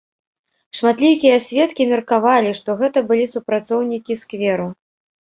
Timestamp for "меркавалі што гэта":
1.93-3.07